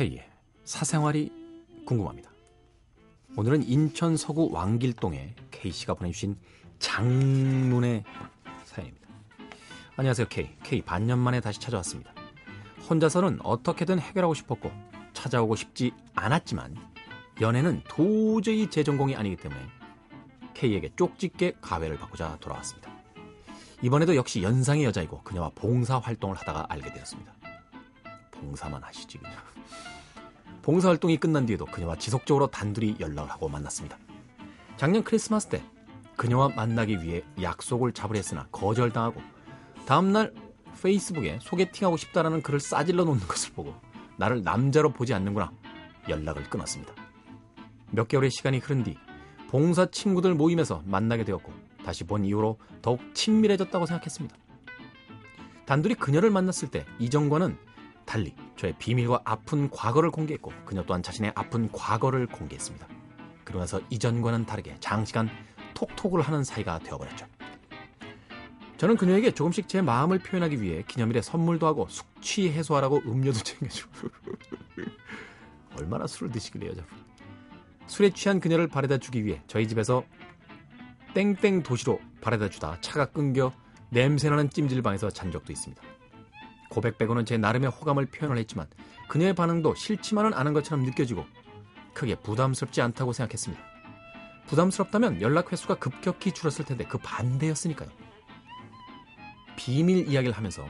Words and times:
K의 0.00 0.24
사생활이 0.64 1.30
궁금합니다. 1.84 2.30
오늘은 3.36 3.68
인천 3.68 4.16
서구 4.16 4.48
왕길동에 4.50 5.34
K씨가 5.50 5.92
보내주신 5.92 6.38
장문의 6.78 8.04
사연입니다. 8.64 9.06
안녕하세요 9.96 10.28
K. 10.28 10.56
K 10.62 10.80
반년 10.80 11.18
만에 11.18 11.40
다시 11.42 11.60
찾아왔습니다. 11.60 12.14
혼자서는 12.88 13.40
어떻게든 13.42 13.98
해결하고 13.98 14.32
싶었고 14.32 14.72
찾아오고 15.12 15.54
싶지 15.56 15.92
않았지만 16.14 16.76
연애는 17.42 17.82
도저히 17.86 18.70
제 18.70 18.82
전공이 18.82 19.16
아니기 19.16 19.36
때문에 19.36 19.60
K에게 20.54 20.92
쪽집게 20.96 21.56
가회를 21.60 21.98
받고자 21.98 22.38
돌아왔습니다. 22.40 22.90
이번에도 23.82 24.16
역시 24.16 24.42
연상의 24.42 24.84
여자이고 24.84 25.20
그녀와 25.24 25.50
봉사 25.54 25.98
활동을 25.98 26.36
하다가 26.36 26.68
알게 26.70 26.90
되었습니다. 26.94 27.39
봉사만 28.40 28.82
하시지 28.82 29.18
그냥. 29.18 29.34
봉사 30.62 30.88
활동이 30.88 31.16
끝난 31.16 31.46
뒤에도 31.46 31.66
그녀와 31.66 31.96
지속적으로 31.96 32.46
단둘이 32.48 32.96
연락을 33.00 33.30
하고 33.30 33.48
만났습니다. 33.48 33.98
작년 34.76 35.04
크리스마스 35.04 35.48
때 35.48 35.62
그녀와 36.16 36.50
만나기 36.50 37.02
위해 37.02 37.22
약속을 37.40 37.92
잡으려 37.92 38.18
했으나 38.18 38.46
거절당하고 38.50 39.22
다음날 39.86 40.32
페이스북에 40.82 41.38
소개팅하고 41.42 41.96
싶다라는 41.96 42.42
글을 42.42 42.60
싸질러 42.60 43.04
놓는 43.04 43.26
것을 43.26 43.52
보고 43.52 43.74
나를 44.16 44.42
남자로 44.42 44.92
보지 44.92 45.14
않는구나 45.14 45.50
연락을 46.08 46.44
끊었습니다. 46.44 46.94
몇 47.90 48.08
개월의 48.08 48.30
시간이 48.30 48.58
흐른 48.58 48.84
뒤 48.84 48.96
봉사 49.48 49.90
친구들 49.90 50.34
모임에서 50.34 50.82
만나게 50.84 51.24
되었고 51.24 51.52
다시 51.84 52.04
본 52.04 52.24
이후로 52.24 52.58
더욱 52.82 53.00
친밀해졌다고 53.14 53.86
생각했습니다. 53.86 54.36
단둘이 55.66 55.94
그녀를 55.94 56.30
만났을 56.30 56.70
때 56.70 56.84
이전과는 56.98 57.56
달리 58.10 58.34
저의 58.56 58.74
비밀과 58.76 59.20
아픈 59.24 59.70
과거를 59.70 60.10
공개했고 60.10 60.52
그녀 60.64 60.82
또한 60.82 61.00
자신의 61.00 61.30
아픈 61.36 61.70
과거를 61.70 62.26
공개했습니다. 62.26 62.88
그러면서 63.44 63.80
이전과는 63.88 64.46
다르게 64.46 64.74
장시간 64.80 65.30
톡톡을 65.74 66.20
하는 66.20 66.42
사이가 66.42 66.80
되어버렸죠. 66.80 67.26
저는 68.78 68.96
그녀에게 68.96 69.30
조금씩 69.30 69.68
제 69.68 69.80
마음을 69.80 70.18
표현하기 70.18 70.60
위해 70.60 70.82
기념일에 70.88 71.22
선물도 71.22 71.68
하고 71.68 71.86
숙취 71.88 72.50
해소하라고 72.50 73.00
음료도 73.06 73.38
챙겨주고 73.44 74.08
얼마나 75.78 76.08
술을 76.08 76.32
드시길래 76.32 76.66
여자분 76.66 76.88
술에 77.86 78.10
취한 78.10 78.40
그녀를 78.40 78.66
바래다 78.66 78.98
주기 78.98 79.24
위해 79.24 79.40
저희 79.46 79.68
집에서 79.68 80.02
땡땡 81.14 81.62
도시로 81.62 82.00
바래다 82.20 82.48
주다 82.48 82.80
차가 82.80 83.06
끊겨 83.06 83.52
냄새나는 83.90 84.50
찜질방에서 84.50 85.10
잔 85.10 85.30
적도 85.30 85.52
있습니다. 85.52 85.80
고백 86.70 86.96
빼고는 86.96 87.26
제 87.26 87.36
나름의 87.36 87.68
호감을 87.70 88.06
표현을 88.06 88.38
했지만 88.38 88.66
그녀의 89.08 89.34
반응도 89.34 89.74
싫지만은 89.74 90.32
않은 90.32 90.54
것처럼 90.54 90.84
느껴지고 90.84 91.26
크게 91.92 92.14
부담스럽지 92.14 92.80
않다고 92.80 93.12
생각했습니다. 93.12 93.62
부담스럽다면 94.46 95.20
연락 95.20 95.52
횟수가 95.52 95.74
급격히 95.74 96.32
줄었을 96.32 96.64
텐데 96.64 96.84
그 96.84 96.98
반대였으니까요. 96.98 97.90
비밀 99.56 100.08
이야기를 100.08 100.34
하면서 100.34 100.66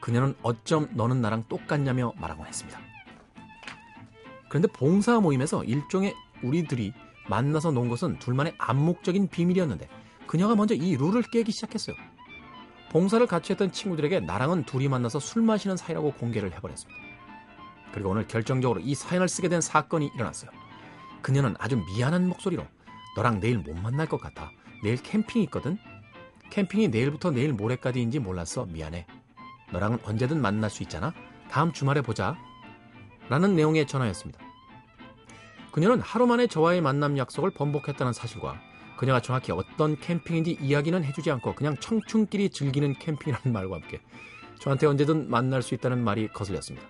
그녀는 0.00 0.34
어쩜 0.42 0.88
너는 0.92 1.22
나랑 1.22 1.44
똑같냐며 1.48 2.12
말하곤 2.16 2.46
했습니다. 2.46 2.78
그런데 4.48 4.68
봉사 4.68 5.18
모임에서 5.18 5.64
일종의 5.64 6.14
우리들이 6.42 6.92
만나서 7.28 7.70
논 7.70 7.88
것은 7.88 8.18
둘만의 8.18 8.54
암묵적인 8.58 9.28
비밀이었는데 9.28 9.88
그녀가 10.26 10.54
먼저 10.54 10.74
이 10.74 10.96
룰을 10.96 11.22
깨기 11.22 11.52
시작했어요. 11.52 11.96
봉사를 12.94 13.26
같이 13.26 13.52
했던 13.52 13.72
친구들에게 13.72 14.20
나랑은 14.20 14.66
둘이 14.66 14.86
만나서 14.86 15.18
술 15.18 15.42
마시는 15.42 15.76
사이라고 15.76 16.12
공개를 16.12 16.52
해버렸습니다. 16.54 17.02
그리고 17.92 18.10
오늘 18.10 18.28
결정적으로 18.28 18.78
이 18.78 18.94
사연을 18.94 19.28
쓰게 19.28 19.48
된 19.48 19.60
사건이 19.60 20.12
일어났어요. 20.14 20.52
그녀는 21.20 21.56
아주 21.58 21.76
미안한 21.76 22.28
목소리로 22.28 22.64
너랑 23.16 23.40
내일 23.40 23.58
못 23.58 23.76
만날 23.76 24.06
것 24.06 24.20
같아. 24.20 24.52
내일 24.84 25.02
캠핑이 25.02 25.44
있거든. 25.46 25.76
캠핑이 26.50 26.88
내일부터 26.88 27.32
내일 27.32 27.52
모레까지인지 27.52 28.20
몰랐어. 28.20 28.64
미안해. 28.66 29.08
너랑은 29.72 29.98
언제든 30.04 30.40
만날 30.40 30.70
수 30.70 30.84
있잖아. 30.84 31.12
다음 31.50 31.72
주말에 31.72 32.00
보자. 32.00 32.36
라는 33.28 33.56
내용의 33.56 33.88
전화였습니다. 33.88 34.38
그녀는 35.72 36.00
하루 36.00 36.28
만에 36.28 36.46
저와의 36.46 36.80
만남 36.80 37.18
약속을 37.18 37.54
번복했다는 37.54 38.12
사실과 38.12 38.60
그녀가 38.96 39.20
정확히 39.20 39.52
어떤 39.52 39.98
캠핑인지 39.98 40.58
이야기는 40.60 41.04
해주지 41.04 41.30
않고 41.30 41.54
그냥 41.54 41.76
청춘끼리 41.76 42.50
즐기는 42.50 42.92
캠핑이라는 42.94 43.52
말과 43.52 43.76
함께 43.76 44.00
저한테 44.60 44.86
언제든 44.86 45.28
만날 45.28 45.62
수 45.62 45.74
있다는 45.74 46.02
말이 46.02 46.28
거슬렸습니다. 46.28 46.86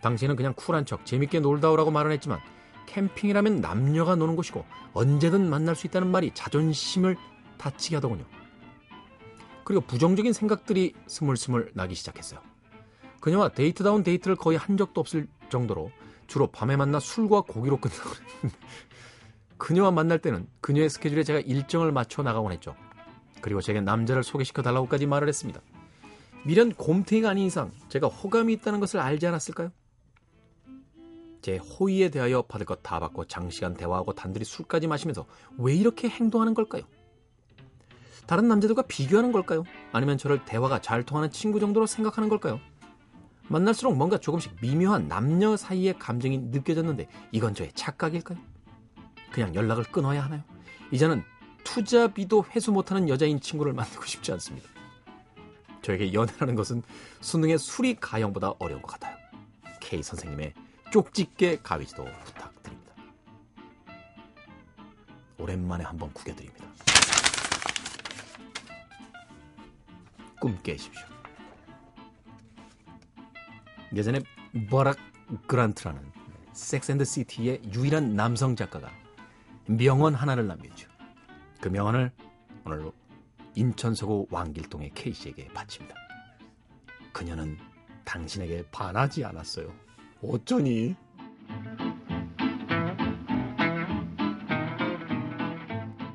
당시에는 0.00 0.36
그냥 0.36 0.54
쿨한 0.54 0.86
척 0.86 1.04
재밌게 1.04 1.40
놀다 1.40 1.70
오라고 1.70 1.90
말은 1.90 2.12
했지만 2.12 2.40
캠핑이라면 2.86 3.60
남녀가 3.60 4.16
노는 4.16 4.36
곳이고 4.36 4.64
언제든 4.92 5.48
만날 5.48 5.74
수 5.76 5.86
있다는 5.86 6.10
말이 6.10 6.32
자존심을 6.34 7.16
다치게 7.58 7.96
하더군요. 7.96 8.24
그리고 9.64 9.82
부정적인 9.82 10.32
생각들이 10.32 10.94
스물스물 11.06 11.72
나기 11.74 11.94
시작했어요. 11.94 12.40
그녀와 13.20 13.50
데이트다운 13.50 14.02
데이트를 14.02 14.34
거의 14.36 14.58
한 14.58 14.76
적도 14.76 15.00
없을 15.00 15.28
정도로 15.48 15.92
주로 16.26 16.46
밤에 16.46 16.76
만나 16.76 16.98
술과 16.98 17.42
고기로 17.42 17.76
끝나고 17.78 18.10
그녀와 19.60 19.90
만날 19.92 20.18
때는 20.18 20.48
그녀의 20.60 20.88
스케줄에 20.90 21.22
제가 21.22 21.38
일정을 21.40 21.92
맞춰 21.92 22.22
나가곤 22.22 22.50
했죠. 22.50 22.74
그리고 23.42 23.60
제게 23.60 23.80
남자를 23.80 24.24
소개시켜 24.24 24.62
달라고까지 24.62 25.06
말을 25.06 25.28
했습니다. 25.28 25.60
미련 26.44 26.72
곰탱이가 26.72 27.30
아닌 27.30 27.46
이상 27.46 27.70
제가 27.90 28.08
호감이 28.08 28.52
있다는 28.54 28.80
것을 28.80 28.98
알지 28.98 29.26
않았을까요? 29.26 29.70
제 31.42 31.58
호의에 31.58 32.08
대하여 32.08 32.42
받을 32.42 32.66
것 32.66 32.82
다 32.82 32.98
받고 32.98 33.26
장시간 33.26 33.74
대화하고 33.74 34.14
단둘이 34.14 34.44
술까지 34.44 34.86
마시면서 34.86 35.26
왜 35.58 35.74
이렇게 35.74 36.08
행동하는 36.08 36.54
걸까요? 36.54 36.82
다른 38.26 38.48
남자들과 38.48 38.82
비교하는 38.82 39.30
걸까요? 39.32 39.64
아니면 39.92 40.16
저를 40.16 40.44
대화가 40.44 40.80
잘 40.80 41.02
통하는 41.04 41.30
친구 41.30 41.60
정도로 41.60 41.86
생각하는 41.86 42.28
걸까요? 42.28 42.60
만날수록 43.48 43.96
뭔가 43.96 44.18
조금씩 44.18 44.56
미묘한 44.62 45.08
남녀 45.08 45.56
사이의 45.56 45.98
감정이 45.98 46.38
느껴졌는데 46.38 47.08
이건 47.32 47.54
저의 47.54 47.72
착각일까요? 47.74 48.38
그냥 49.32 49.54
연락을 49.54 49.84
끊어야 49.84 50.24
하나요? 50.24 50.42
이제는 50.90 51.22
투자비도 51.64 52.46
회수 52.50 52.72
못하는 52.72 53.08
여자인 53.08 53.40
친구를 53.40 53.72
만나고 53.72 54.04
싶지 54.04 54.32
않습니다. 54.32 54.68
저에게 55.82 56.12
연애라는 56.12 56.54
것은 56.54 56.82
수능의 57.20 57.58
수리 57.58 57.94
가형보다 57.96 58.54
어려운 58.58 58.82
것 58.82 58.92
같아요. 58.92 59.16
K 59.80 60.02
선생님의 60.02 60.54
쪽집게 60.92 61.60
가위지도 61.62 62.04
부탁드립니다. 62.24 62.94
오랜만에 65.38 65.84
한번 65.84 66.12
구겨드립니다. 66.12 66.66
꿈 70.40 70.58
깨십시오. 70.62 71.06
예전에 73.94 74.20
버락 74.68 74.96
그란트라는 75.46 76.00
섹스앤드 76.52 77.04
시티의 77.04 77.62
유일한 77.74 78.14
남성 78.16 78.56
작가가 78.56 78.90
명언 79.76 80.14
하나를 80.14 80.48
남겼죠. 80.48 80.88
그 81.60 81.68
명언을 81.68 82.10
오늘 82.64 82.90
인천 83.54 83.94
서구 83.94 84.26
왕길동의 84.30 84.90
K씨에게 84.94 85.48
바칩니다. 85.48 85.94
그녀는 87.12 87.56
당신에게 88.04 88.64
반하지 88.72 89.24
않았어요. 89.24 89.72
어쩌니? 90.22 90.96